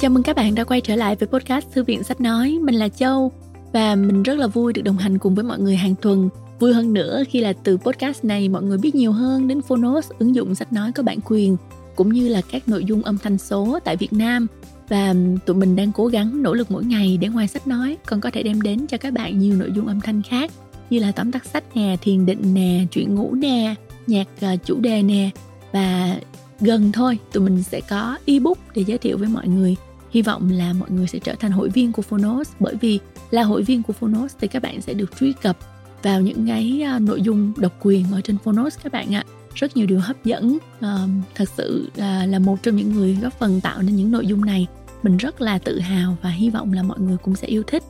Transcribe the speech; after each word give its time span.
Chào 0.00 0.10
mừng 0.10 0.22
các 0.22 0.36
bạn 0.36 0.54
đã 0.54 0.64
quay 0.64 0.80
trở 0.80 0.96
lại 0.96 1.16
với 1.16 1.26
podcast 1.26 1.66
Thư 1.72 1.84
viện 1.84 2.02
Sách 2.02 2.20
Nói. 2.20 2.58
Mình 2.62 2.74
là 2.74 2.88
Châu 2.88 3.32
và 3.72 3.94
mình 3.94 4.22
rất 4.22 4.38
là 4.38 4.46
vui 4.46 4.72
được 4.72 4.82
đồng 4.82 4.96
hành 4.96 5.18
cùng 5.18 5.34
với 5.34 5.44
mọi 5.44 5.58
người 5.58 5.76
hàng 5.76 5.94
tuần. 6.02 6.28
Vui 6.60 6.74
hơn 6.74 6.92
nữa 6.92 7.22
khi 7.28 7.40
là 7.40 7.52
từ 7.52 7.76
podcast 7.76 8.24
này 8.24 8.48
mọi 8.48 8.62
người 8.62 8.78
biết 8.78 8.94
nhiều 8.94 9.12
hơn 9.12 9.48
đến 9.48 9.62
Phonos, 9.62 10.10
ứng 10.18 10.34
dụng 10.34 10.54
sách 10.54 10.72
nói 10.72 10.92
có 10.92 11.02
bản 11.02 11.18
quyền 11.24 11.56
cũng 11.96 12.12
như 12.12 12.28
là 12.28 12.40
các 12.50 12.68
nội 12.68 12.84
dung 12.84 13.02
âm 13.02 13.18
thanh 13.18 13.38
số 13.38 13.78
tại 13.84 13.96
Việt 13.96 14.12
Nam 14.12 14.46
và 14.88 15.14
tụi 15.46 15.56
mình 15.56 15.76
đang 15.76 15.92
cố 15.92 16.06
gắng 16.06 16.42
nỗ 16.42 16.54
lực 16.54 16.70
mỗi 16.70 16.84
ngày 16.84 17.18
để 17.20 17.28
ngoài 17.28 17.48
sách 17.48 17.66
nói 17.66 17.96
còn 18.06 18.20
có 18.20 18.30
thể 18.30 18.42
đem 18.42 18.62
đến 18.62 18.86
cho 18.86 18.98
các 18.98 19.12
bạn 19.12 19.38
nhiều 19.38 19.56
nội 19.56 19.70
dung 19.74 19.86
âm 19.86 20.00
thanh 20.00 20.22
khác 20.22 20.50
như 20.90 20.98
là 20.98 21.12
tóm 21.12 21.32
tắt 21.32 21.44
sách 21.44 21.64
nè, 21.74 21.96
thiền 22.00 22.26
định 22.26 22.54
nè, 22.54 22.84
chuyện 22.92 23.14
ngủ 23.14 23.34
nè, 23.34 23.74
nhạc 24.06 24.28
ờ, 24.40 24.56
chủ 24.64 24.80
đề 24.80 25.02
nè 25.02 25.30
và 25.72 26.16
gần 26.60 26.92
thôi 26.92 27.18
tụi 27.32 27.44
mình 27.44 27.62
sẽ 27.62 27.80
có 27.80 28.18
ebook 28.26 28.58
để 28.74 28.84
giới 28.86 28.98
thiệu 28.98 29.18
với 29.18 29.28
mọi 29.28 29.48
người 29.48 29.76
hy 30.10 30.22
vọng 30.22 30.50
là 30.50 30.72
mọi 30.72 30.90
người 30.90 31.06
sẽ 31.06 31.18
trở 31.18 31.34
thành 31.34 31.50
hội 31.50 31.68
viên 31.68 31.92
của 31.92 32.02
Phonos 32.02 32.50
bởi 32.60 32.74
vì 32.80 32.98
là 33.30 33.42
hội 33.42 33.62
viên 33.62 33.82
của 33.82 33.92
Phonos 33.92 34.34
thì 34.40 34.48
các 34.48 34.62
bạn 34.62 34.80
sẽ 34.80 34.94
được 34.94 35.16
truy 35.20 35.32
cập 35.32 35.56
vào 36.02 36.20
những 36.20 36.46
cái 36.46 36.82
uh, 36.96 37.02
nội 37.02 37.22
dung 37.22 37.52
độc 37.56 37.72
quyền 37.80 38.04
ở 38.12 38.20
trên 38.20 38.38
Phonos 38.38 38.78
các 38.82 38.92
bạn 38.92 39.14
ạ. 39.14 39.24
Rất 39.54 39.76
nhiều 39.76 39.86
điều 39.86 40.00
hấp 40.00 40.24
dẫn 40.24 40.58
um, 40.80 41.22
thật 41.34 41.48
sự 41.56 41.90
uh, 41.92 42.28
là 42.28 42.38
một 42.38 42.62
trong 42.62 42.76
những 42.76 42.92
người 42.92 43.18
góp 43.22 43.38
phần 43.38 43.60
tạo 43.60 43.82
nên 43.82 43.96
những 43.96 44.10
nội 44.10 44.26
dung 44.26 44.44
này. 44.44 44.66
Mình 45.02 45.16
rất 45.16 45.40
là 45.40 45.58
tự 45.58 45.78
hào 45.78 46.16
và 46.22 46.30
hy 46.30 46.50
vọng 46.50 46.72
là 46.72 46.82
mọi 46.82 47.00
người 47.00 47.16
cũng 47.16 47.34
sẽ 47.34 47.46
yêu 47.46 47.62
thích. 47.66 47.82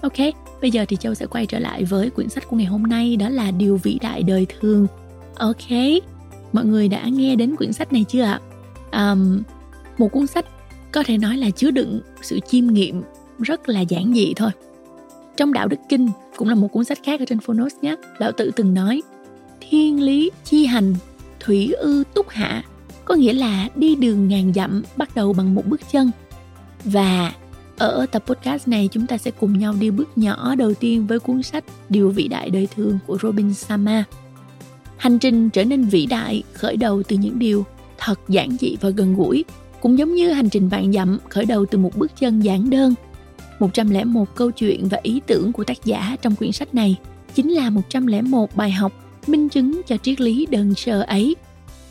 Ok 0.00 0.18
bây 0.60 0.70
giờ 0.70 0.84
thì 0.88 0.96
châu 0.96 1.14
sẽ 1.14 1.26
quay 1.26 1.46
trở 1.46 1.58
lại 1.58 1.84
với 1.84 2.10
quyển 2.10 2.28
sách 2.28 2.48
của 2.48 2.56
ngày 2.56 2.66
hôm 2.66 2.82
nay 2.82 3.16
đó 3.16 3.28
là 3.28 3.50
điều 3.50 3.76
vĩ 3.76 3.98
đại 4.02 4.22
đời 4.22 4.46
thường. 4.60 4.86
Ok 5.36 5.70
mọi 6.52 6.64
người 6.64 6.88
đã 6.88 7.04
nghe 7.08 7.36
đến 7.36 7.56
quyển 7.56 7.72
sách 7.72 7.92
này 7.92 8.04
chưa 8.08 8.22
ạ? 8.22 8.40
Um, 8.92 9.42
một 9.98 10.08
cuốn 10.08 10.26
sách 10.26 10.46
có 10.92 11.02
thể 11.02 11.18
nói 11.18 11.36
là 11.36 11.50
chứa 11.50 11.70
đựng 11.70 12.00
sự 12.22 12.40
chiêm 12.48 12.66
nghiệm 12.66 13.02
rất 13.38 13.68
là 13.68 13.80
giản 13.80 14.14
dị 14.14 14.34
thôi. 14.36 14.50
Trong 15.36 15.52
đạo 15.52 15.68
đức 15.68 15.76
kinh 15.88 16.08
cũng 16.36 16.48
là 16.48 16.54
một 16.54 16.68
cuốn 16.68 16.84
sách 16.84 16.98
khác 17.04 17.20
ở 17.20 17.26
trên 17.26 17.40
phonos 17.40 17.74
nhé 17.82 17.96
lão 18.18 18.32
tử 18.32 18.50
từng 18.56 18.74
nói 18.74 19.02
thiên 19.60 20.02
lý 20.02 20.30
chi 20.44 20.66
hành 20.66 20.94
thủy 21.40 21.72
ư 21.72 22.04
túc 22.14 22.28
hạ. 22.28 22.64
Có 23.04 23.14
nghĩa 23.14 23.32
là 23.32 23.68
đi 23.76 23.94
đường 23.94 24.28
ngàn 24.28 24.52
dặm 24.54 24.82
bắt 24.96 25.14
đầu 25.14 25.32
bằng 25.32 25.54
một 25.54 25.66
bước 25.66 25.80
chân. 25.92 26.10
Và 26.84 27.32
ở 27.78 28.06
tập 28.06 28.22
podcast 28.26 28.68
này 28.68 28.88
chúng 28.92 29.06
ta 29.06 29.18
sẽ 29.18 29.30
cùng 29.30 29.58
nhau 29.58 29.74
đi 29.80 29.90
bước 29.90 30.18
nhỏ 30.18 30.54
đầu 30.54 30.74
tiên 30.74 31.06
với 31.06 31.18
cuốn 31.18 31.42
sách 31.42 31.64
Điều 31.88 32.10
vĩ 32.10 32.28
đại 32.28 32.50
đời 32.50 32.68
thường 32.76 32.98
của 33.06 33.18
Robin 33.22 33.54
Sama. 33.54 34.04
Hành 34.96 35.18
trình 35.18 35.50
trở 35.50 35.64
nên 35.64 35.84
vĩ 35.84 36.06
đại 36.06 36.42
khởi 36.52 36.76
đầu 36.76 37.02
từ 37.02 37.16
những 37.16 37.38
điều 37.38 37.64
thật 37.98 38.20
giản 38.28 38.56
dị 38.60 38.76
và 38.80 38.90
gần 38.90 39.16
gũi, 39.16 39.44
cũng 39.80 39.98
giống 39.98 40.14
như 40.14 40.32
hành 40.32 40.50
trình 40.50 40.68
vạn 40.68 40.92
dặm 40.92 41.18
khởi 41.28 41.44
đầu 41.44 41.66
từ 41.66 41.78
một 41.78 41.96
bước 41.96 42.10
chân 42.20 42.40
giản 42.40 42.70
đơn. 42.70 42.94
101 43.58 44.34
câu 44.34 44.50
chuyện 44.50 44.88
và 44.88 44.98
ý 45.02 45.20
tưởng 45.26 45.52
của 45.52 45.64
tác 45.64 45.84
giả 45.84 46.16
trong 46.22 46.36
quyển 46.36 46.52
sách 46.52 46.74
này 46.74 46.96
chính 47.34 47.52
là 47.52 47.70
101 47.70 48.56
bài 48.56 48.70
học 48.70 48.92
minh 49.26 49.48
chứng 49.48 49.80
cho 49.86 49.96
triết 49.96 50.20
lý 50.20 50.46
đơn 50.50 50.74
sơ 50.74 51.02
ấy. 51.02 51.36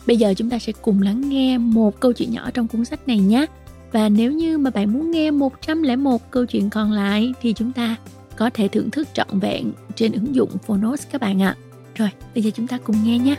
Bây 0.07 0.17
giờ 0.17 0.33
chúng 0.37 0.49
ta 0.49 0.59
sẽ 0.59 0.73
cùng 0.81 1.01
lắng 1.01 1.29
nghe 1.29 1.57
một 1.57 1.99
câu 1.99 2.13
chuyện 2.13 2.31
nhỏ 2.31 2.49
trong 2.53 2.67
cuốn 2.67 2.85
sách 2.85 3.07
này 3.07 3.19
nhé. 3.19 3.45
Và 3.91 4.09
nếu 4.09 4.31
như 4.31 4.57
mà 4.57 4.69
bạn 4.69 4.93
muốn 4.93 5.11
nghe 5.11 5.31
101 5.31 6.31
câu 6.31 6.45
chuyện 6.45 6.69
còn 6.69 6.91
lại 6.91 7.33
thì 7.41 7.53
chúng 7.53 7.71
ta 7.71 7.95
có 8.35 8.49
thể 8.53 8.67
thưởng 8.67 8.91
thức 8.91 9.07
trọn 9.13 9.39
vẹn 9.39 9.71
trên 9.95 10.11
ứng 10.11 10.35
dụng 10.35 10.49
Phonos 10.65 11.03
các 11.11 11.21
bạn 11.21 11.41
ạ. 11.41 11.55
Rồi, 11.95 12.09
bây 12.35 12.43
giờ 12.43 12.51
chúng 12.55 12.67
ta 12.67 12.77
cùng 12.77 12.95
nghe 13.03 13.19
nhé. 13.19 13.35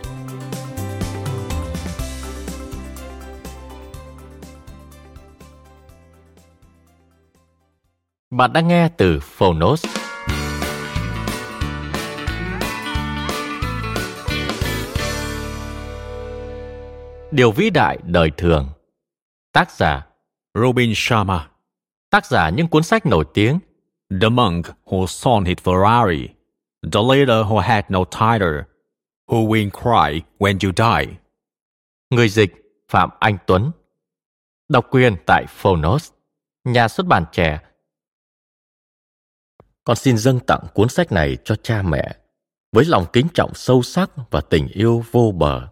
Bạn 8.39 8.53
đang 8.53 8.69
nghe 8.69 8.89
từ 8.89 9.21
Phonos. 9.21 9.85
Điều 17.31 17.53
vĩ 17.53 17.71
đại 17.71 17.99
đời 18.05 18.31
thường. 18.37 18.69
Tác 19.53 19.71
giả 19.71 20.07
Robin 20.55 20.93
Sharma. 20.95 21.51
Tác 22.11 22.27
giả 22.27 22.51
những 22.51 22.69
cuốn 22.69 22.83
sách 22.83 23.07
nổi 23.07 23.25
tiếng. 23.35 23.59
The 24.21 24.29
monk 24.29 24.67
who 24.85 25.07
saw 25.07 25.45
his 25.45 25.59
Ferrari. 25.59 26.29
The 26.93 27.01
leader 27.09 27.47
who 27.47 27.59
had 27.59 27.85
no 27.89 28.05
title. 28.05 28.63
Who 29.27 29.49
will 29.49 29.71
cry 29.71 30.23
when 30.39 30.59
you 30.63 30.73
die. 30.77 31.17
Người 32.11 32.29
dịch 32.29 32.53
Phạm 32.89 33.11
Anh 33.21 33.39
Tuấn. 33.47 33.71
Độc 34.69 34.87
quyền 34.91 35.17
tại 35.27 35.47
Phonos. 35.49 36.11
Nhà 36.65 36.89
xuất 36.89 37.07
bản 37.07 37.25
trẻ 37.33 37.61
con 39.89 39.97
xin 39.97 40.19
dâng 40.19 40.41
tặng 40.41 40.67
cuốn 40.75 40.89
sách 40.89 41.13
này 41.13 41.37
cho 41.45 41.55
cha 41.55 41.83
mẹ 41.83 42.17
với 42.73 42.85
lòng 42.85 43.07
kính 43.13 43.27
trọng 43.35 43.55
sâu 43.55 43.83
sắc 43.83 44.11
và 44.31 44.41
tình 44.41 44.69
yêu 44.69 45.05
vô 45.11 45.33
bờ. 45.33 45.69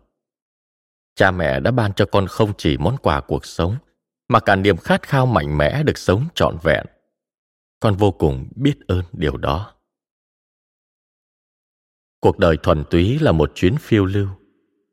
Cha 1.14 1.30
mẹ 1.30 1.60
đã 1.60 1.70
ban 1.70 1.92
cho 1.92 2.06
con 2.06 2.26
không 2.26 2.52
chỉ 2.58 2.76
món 2.76 2.96
quà 2.96 3.20
cuộc 3.20 3.46
sống, 3.46 3.76
mà 4.28 4.40
cả 4.40 4.56
niềm 4.56 4.76
khát 4.76 5.02
khao 5.02 5.26
mạnh 5.26 5.58
mẽ 5.58 5.82
được 5.82 5.98
sống 5.98 6.24
trọn 6.34 6.56
vẹn. 6.62 6.86
Con 7.80 7.94
vô 7.94 8.10
cùng 8.10 8.48
biết 8.56 8.74
ơn 8.88 9.02
điều 9.12 9.36
đó. 9.36 9.74
Cuộc 12.20 12.38
đời 12.38 12.56
thuần 12.62 12.84
túy 12.90 13.18
là 13.18 13.32
một 13.32 13.52
chuyến 13.54 13.76
phiêu 13.76 14.04
lưu, 14.04 14.28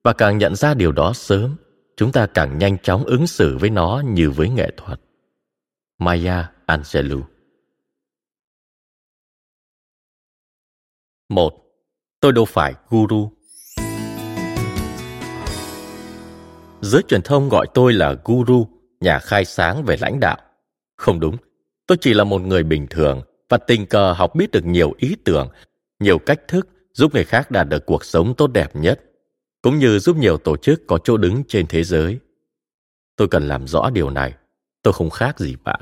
và 0.03 0.13
càng 0.13 0.37
nhận 0.37 0.55
ra 0.55 0.73
điều 0.73 0.91
đó 0.91 1.13
sớm, 1.13 1.55
chúng 1.97 2.11
ta 2.11 2.27
càng 2.27 2.57
nhanh 2.57 2.77
chóng 2.77 3.03
ứng 3.03 3.27
xử 3.27 3.57
với 3.57 3.69
nó 3.69 4.03
như 4.05 4.31
với 4.31 4.49
nghệ 4.49 4.71
thuật. 4.77 4.99
Maya 5.99 6.51
Angelou 6.65 7.32
một 11.29 11.63
Tôi 12.23 12.31
đâu 12.31 12.45
phải 12.45 12.73
guru. 12.89 13.31
Giới 16.81 17.01
truyền 17.07 17.21
thông 17.21 17.49
gọi 17.49 17.67
tôi 17.73 17.93
là 17.93 18.15
guru, 18.25 18.67
nhà 18.99 19.19
khai 19.19 19.45
sáng 19.45 19.83
về 19.83 19.97
lãnh 19.99 20.19
đạo. 20.19 20.37
Không 20.97 21.19
đúng, 21.19 21.37
tôi 21.87 21.97
chỉ 22.01 22.13
là 22.13 22.23
một 22.23 22.41
người 22.41 22.63
bình 22.63 22.87
thường 22.89 23.21
và 23.49 23.57
tình 23.57 23.85
cờ 23.85 24.13
học 24.13 24.35
biết 24.35 24.51
được 24.51 24.65
nhiều 24.65 24.93
ý 24.97 25.15
tưởng, 25.25 25.49
nhiều 25.99 26.19
cách 26.19 26.47
thức 26.47 26.67
giúp 26.93 27.13
người 27.13 27.23
khác 27.23 27.51
đạt 27.51 27.69
được 27.69 27.85
cuộc 27.85 28.05
sống 28.05 28.33
tốt 28.37 28.47
đẹp 28.47 28.75
nhất, 28.75 29.01
cũng 29.61 29.79
như 29.79 29.99
giúp 29.99 30.17
nhiều 30.17 30.37
tổ 30.37 30.57
chức 30.57 30.81
có 30.87 30.97
chỗ 31.03 31.17
đứng 31.17 31.43
trên 31.47 31.67
thế 31.67 31.83
giới. 31.83 32.19
Tôi 33.15 33.27
cần 33.27 33.47
làm 33.47 33.67
rõ 33.67 33.89
điều 33.89 34.09
này. 34.09 34.33
Tôi 34.83 34.93
không 34.93 35.09
khác 35.09 35.39
gì 35.39 35.55
bạn. 35.63 35.81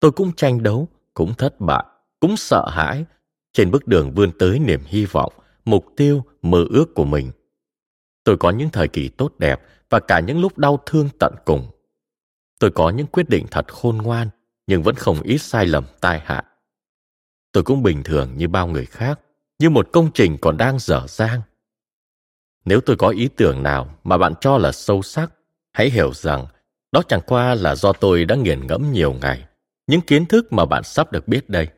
Tôi 0.00 0.10
cũng 0.10 0.32
tranh 0.36 0.62
đấu, 0.62 0.88
cũng 1.14 1.34
thất 1.34 1.60
bại, 1.60 1.84
cũng 2.20 2.36
sợ 2.36 2.68
hãi 2.68 3.04
trên 3.58 3.70
bước 3.70 3.86
đường 3.86 4.10
vươn 4.14 4.30
tới 4.38 4.58
niềm 4.58 4.80
hy 4.86 5.04
vọng, 5.04 5.32
mục 5.64 5.86
tiêu, 5.96 6.24
mơ 6.42 6.64
ước 6.70 6.94
của 6.94 7.04
mình. 7.04 7.30
Tôi 8.24 8.36
có 8.36 8.50
những 8.50 8.70
thời 8.70 8.88
kỳ 8.88 9.08
tốt 9.08 9.32
đẹp 9.38 9.60
và 9.90 10.00
cả 10.00 10.20
những 10.20 10.40
lúc 10.40 10.58
đau 10.58 10.82
thương 10.86 11.08
tận 11.20 11.34
cùng. 11.44 11.70
Tôi 12.60 12.70
có 12.70 12.90
những 12.90 13.06
quyết 13.06 13.28
định 13.28 13.46
thật 13.50 13.72
khôn 13.72 13.96
ngoan, 13.96 14.28
nhưng 14.66 14.82
vẫn 14.82 14.94
không 14.94 15.20
ít 15.22 15.38
sai 15.38 15.66
lầm 15.66 15.84
tai 16.00 16.20
hại. 16.24 16.44
Tôi 17.52 17.64
cũng 17.64 17.82
bình 17.82 18.02
thường 18.02 18.30
như 18.36 18.48
bao 18.48 18.66
người 18.66 18.86
khác, 18.86 19.20
như 19.58 19.70
một 19.70 19.88
công 19.92 20.10
trình 20.14 20.36
còn 20.40 20.56
đang 20.56 20.78
dở 20.78 21.06
dang. 21.08 21.40
Nếu 22.64 22.80
tôi 22.80 22.96
có 22.96 23.08
ý 23.08 23.28
tưởng 23.36 23.62
nào 23.62 23.94
mà 24.04 24.18
bạn 24.18 24.34
cho 24.40 24.58
là 24.58 24.72
sâu 24.72 25.02
sắc, 25.02 25.32
hãy 25.72 25.90
hiểu 25.90 26.12
rằng 26.14 26.46
đó 26.92 27.02
chẳng 27.08 27.20
qua 27.26 27.54
là 27.54 27.74
do 27.74 27.92
tôi 27.92 28.24
đã 28.24 28.36
nghiền 28.36 28.66
ngẫm 28.66 28.92
nhiều 28.92 29.12
ngày 29.12 29.44
những 29.86 30.00
kiến 30.00 30.26
thức 30.26 30.52
mà 30.52 30.64
bạn 30.64 30.82
sắp 30.84 31.12
được 31.12 31.28
biết 31.28 31.50
đây. 31.50 31.68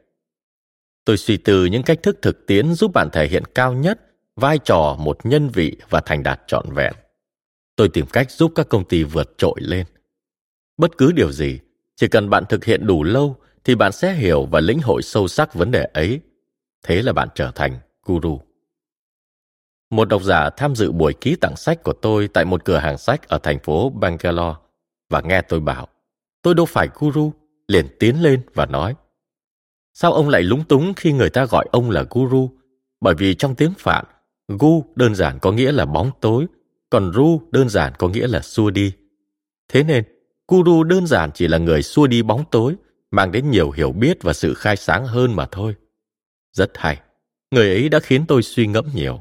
Tôi 1.05 1.17
suy 1.17 1.37
tư 1.37 1.65
những 1.65 1.83
cách 1.83 2.03
thức 2.03 2.19
thực 2.23 2.47
tiễn 2.47 2.75
giúp 2.75 2.93
bạn 2.95 3.09
thể 3.13 3.29
hiện 3.29 3.43
cao 3.55 3.73
nhất 3.73 4.01
vai 4.37 4.59
trò 4.59 4.97
một 4.99 5.19
nhân 5.25 5.49
vị 5.49 5.77
và 5.89 6.01
thành 6.01 6.23
đạt 6.23 6.41
trọn 6.47 6.67
vẹn. 6.73 6.93
Tôi 7.77 7.89
tìm 7.89 8.07
cách 8.07 8.31
giúp 8.31 8.53
các 8.55 8.69
công 8.69 8.85
ty 8.85 9.05
vượt 9.05 9.35
trội 9.39 9.55
lên. 9.61 9.87
Bất 10.77 10.99
cứ 10.99 11.13
điều 11.13 11.33
gì, 11.33 11.59
chỉ 11.97 12.09
cần 12.09 12.31
bạn 12.31 12.45
thực 12.49 12.65
hiện 12.65 12.87
đủ 12.87 13.03
lâu 13.03 13.37
thì 13.65 13.75
bạn 13.75 13.93
sẽ 13.93 14.13
hiểu 14.13 14.47
và 14.47 14.61
lĩnh 14.61 14.81
hội 14.81 15.03
sâu 15.03 15.29
sắc 15.29 15.55
vấn 15.55 15.71
đề 15.71 15.85
ấy. 15.95 16.21
Thế 16.83 17.03
là 17.03 17.13
bạn 17.13 17.29
trở 17.35 17.51
thành 17.55 17.79
guru. 18.05 18.41
Một 19.91 20.09
độc 20.09 20.23
giả 20.23 20.51
tham 20.51 20.75
dự 20.75 20.93
buổi 20.93 21.13
ký 21.21 21.37
tặng 21.37 21.57
sách 21.57 21.83
của 21.83 21.93
tôi 21.93 22.29
tại 22.29 22.45
một 22.45 22.65
cửa 22.65 22.79
hàng 22.79 22.99
sách 22.99 23.29
ở 23.29 23.39
thành 23.39 23.59
phố 23.59 23.91
Bangalore 23.91 24.59
và 25.11 25.21
nghe 25.21 25.43
tôi 25.43 25.61
bảo, 25.61 25.89
tôi 26.43 26.55
đâu 26.55 26.67
phải 26.67 26.89
guru, 26.95 27.33
liền 27.69 27.87
tiến 27.99 28.23
lên 28.23 28.43
và 28.55 28.67
nói, 28.67 28.95
Sao 29.95 30.13
ông 30.13 30.29
lại 30.29 30.43
lúng 30.43 30.65
túng 30.65 30.95
khi 30.95 31.13
người 31.13 31.31
ta 31.31 31.45
gọi 31.45 31.69
ông 31.73 31.91
là 31.91 32.05
guru? 32.11 32.51
Bởi 33.01 33.15
vì 33.15 33.35
trong 33.35 33.55
tiếng 33.55 33.73
Phạn, 33.79 34.05
gu 34.49 34.85
đơn 34.95 35.15
giản 35.15 35.39
có 35.39 35.53
nghĩa 35.53 35.73
là 35.73 35.85
bóng 35.85 36.11
tối, 36.21 36.47
còn 36.91 37.13
ru 37.13 37.43
đơn 37.51 37.69
giản 37.69 37.93
có 37.99 38.09
nghĩa 38.09 38.27
là 38.27 38.41
xua 38.41 38.71
đi. 38.71 38.93
Thế 39.69 39.83
nên, 39.83 40.05
guru 40.49 40.85
đơn 40.85 41.07
giản 41.07 41.31
chỉ 41.35 41.49
là 41.49 41.59
người 41.59 41.83
xua 41.83 42.07
đi 42.07 42.23
bóng 42.23 42.45
tối, 42.51 42.75
mang 43.11 43.33
đến 43.33 43.51
nhiều 43.51 43.71
hiểu 43.71 43.93
biết 43.93 44.23
và 44.23 44.33
sự 44.33 44.55
khai 44.55 44.77
sáng 44.77 45.07
hơn 45.07 45.37
mà 45.37 45.47
thôi. 45.51 45.75
Rất 46.53 46.71
hay. 46.75 47.01
Người 47.51 47.69
ấy 47.69 47.89
đã 47.89 48.01
khiến 48.01 48.25
tôi 48.29 48.43
suy 48.43 48.67
ngẫm 48.67 48.87
nhiều. 48.95 49.21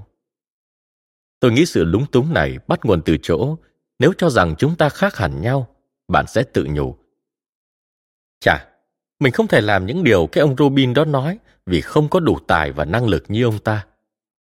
Tôi 1.39 1.51
nghĩ 1.51 1.65
sự 1.65 1.83
lúng 1.83 2.05
túng 2.11 2.33
này 2.33 2.57
bắt 2.67 2.79
nguồn 2.85 3.01
từ 3.05 3.17
chỗ 3.21 3.57
nếu 3.99 4.13
cho 4.17 4.29
rằng 4.29 4.55
chúng 4.57 4.75
ta 4.75 4.89
khác 4.89 5.15
hẳn 5.15 5.41
nhau, 5.41 5.75
bạn 6.07 6.25
sẽ 6.27 6.43
tự 6.43 6.67
nhủ. 6.69 6.95
Chà, 8.39 8.67
mình 9.19 9.33
không 9.33 9.47
thể 9.47 9.61
làm 9.61 9.85
những 9.85 10.03
điều 10.03 10.27
cái 10.27 10.41
ông 10.41 10.55
Robin 10.57 10.93
đó 10.93 11.05
nói 11.05 11.39
vì 11.65 11.81
không 11.81 12.09
có 12.09 12.19
đủ 12.19 12.39
tài 12.47 12.71
và 12.71 12.85
năng 12.85 13.07
lực 13.07 13.23
như 13.27 13.43
ông 13.43 13.59
ta. 13.59 13.85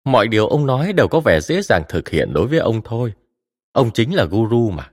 Mọi 0.06 0.28
điều 0.28 0.48
ông 0.48 0.66
nói 0.66 0.94
đều 0.94 1.08
có 1.08 1.20
vẻ 1.20 1.42
dễ 1.42 1.62
dàng 1.62 1.84
thực 1.90 2.10
hiện 2.10 2.34
đối 2.34 2.48
với 2.48 2.60
ông 2.60 2.82
thôi. 2.86 3.14
Ông 3.72 3.92
chính 3.92 4.16
là 4.16 4.26
guru 4.26 4.70
mà. 4.70 4.92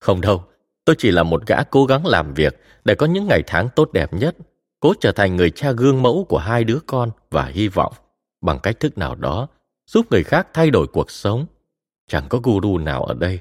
Không 0.00 0.20
đâu, 0.20 0.44
tôi 0.84 0.96
chỉ 0.98 1.10
là 1.10 1.22
một 1.22 1.46
gã 1.46 1.62
cố 1.62 1.84
gắng 1.84 2.06
làm 2.06 2.34
việc 2.34 2.60
để 2.84 2.94
có 2.94 3.06
những 3.06 3.26
ngày 3.26 3.42
tháng 3.46 3.68
tốt 3.76 3.92
đẹp 3.92 4.14
nhất, 4.14 4.36
cố 4.80 4.94
trở 5.00 5.12
thành 5.12 5.36
người 5.36 5.50
cha 5.50 5.72
gương 5.72 6.02
mẫu 6.02 6.26
của 6.28 6.38
hai 6.38 6.64
đứa 6.64 6.78
con 6.86 7.10
và 7.30 7.44
hy 7.44 7.68
vọng 7.68 7.92
bằng 8.40 8.58
cách 8.62 8.80
thức 8.80 8.98
nào 8.98 9.14
đó 9.14 9.48
giúp 9.86 10.06
người 10.10 10.24
khác 10.24 10.48
thay 10.52 10.70
đổi 10.70 10.86
cuộc 10.86 11.10
sống. 11.10 11.46
Chẳng 12.08 12.26
có 12.28 12.38
guru 12.42 12.78
nào 12.78 13.04
ở 13.04 13.14
đây, 13.14 13.40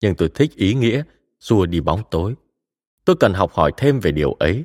nhưng 0.00 0.14
tôi 0.14 0.28
thích 0.34 0.56
ý 0.56 0.74
nghĩa 0.74 1.02
xua 1.40 1.66
đi 1.66 1.80
bóng 1.80 2.02
tối. 2.10 2.34
Tôi 3.04 3.16
cần 3.20 3.34
học 3.34 3.52
hỏi 3.52 3.72
thêm 3.76 4.00
về 4.00 4.12
điều 4.12 4.32
ấy 4.32 4.64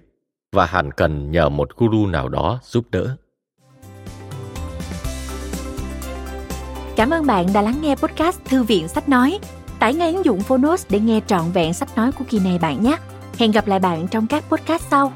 và 0.58 0.66
hẳn 0.66 0.92
cần 0.92 1.32
nhờ 1.32 1.50
một 1.50 1.70
guru 1.78 2.08
nào 2.08 2.30
đó 2.30 2.60
giúp 2.64 2.86
đỡ. 2.92 3.16
Cảm 6.96 7.10
ơn 7.10 7.26
bạn 7.26 7.48
đã 7.54 7.62
lắng 7.62 7.80
nghe 7.82 7.96
podcast 7.96 8.40
Thư 8.46 8.64
viện 8.64 8.88
Sách 8.88 9.10
Nói. 9.10 9.40
Tải 9.80 9.94
ngay 9.94 10.14
ứng 10.14 10.26
dụng 10.26 10.40
Phonos 10.40 10.86
để 10.90 11.00
nghe 11.00 11.22
trọn 11.28 11.52
vẹn 11.54 11.74
sách 11.74 11.98
nói 11.98 12.12
của 12.12 12.26
kỳ 12.30 12.40
này 12.40 12.60
bạn 12.60 12.84
nhé. 12.84 12.98
Hẹn 13.38 13.52
gặp 13.52 13.68
lại 13.68 13.80
bạn 13.80 14.08
trong 14.08 14.28
các 14.28 14.44
podcast 14.50 14.84
sau. 14.84 15.12